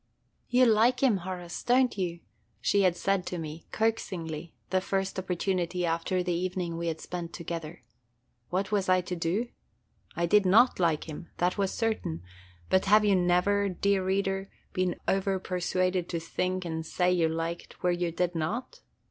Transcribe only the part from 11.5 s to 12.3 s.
was certain;